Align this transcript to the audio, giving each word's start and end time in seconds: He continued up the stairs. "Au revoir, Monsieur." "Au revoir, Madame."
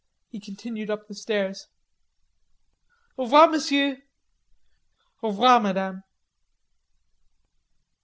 He 0.29 0.39
continued 0.39 0.89
up 0.89 1.07
the 1.07 1.13
stairs. 1.13 1.67
"Au 3.19 3.25
revoir, 3.25 3.45
Monsieur." 3.51 4.01
"Au 5.21 5.29
revoir, 5.29 5.59
Madame." 5.61 6.03